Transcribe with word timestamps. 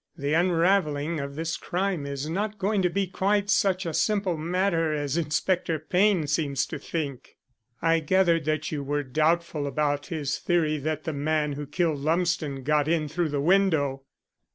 The 0.17 0.33
unravelling 0.33 1.19
of 1.19 1.35
this 1.35 1.57
crime 1.57 2.07
is 2.07 2.27
not 2.27 2.57
going 2.57 2.81
to 2.81 2.89
be 2.89 3.05
quite 3.05 3.51
such 3.51 3.85
a 3.85 3.93
simple 3.93 4.35
matter 4.35 4.91
as 4.95 5.15
Inspector 5.15 5.77
Payne 5.77 6.25
seems 6.25 6.65
to 6.65 6.79
think." 6.79 7.37
"I 7.83 7.99
gathered 7.99 8.45
that 8.45 8.71
you 8.71 8.81
were 8.81 9.03
doubtful 9.03 9.67
about 9.67 10.07
his 10.07 10.39
theory 10.39 10.79
that 10.79 11.03
the 11.03 11.13
man 11.13 11.51
who 11.53 11.67
killed 11.67 11.99
Lumsden 11.99 12.63
got 12.63 12.87
in 12.87 13.09
through 13.09 13.29
the 13.29 13.39
window." 13.41 14.01